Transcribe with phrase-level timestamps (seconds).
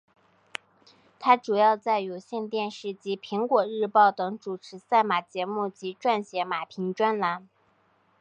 [1.19, 7.47] 她主要在有线电视及苹果日报等主持赛马节目及撰写马评专栏。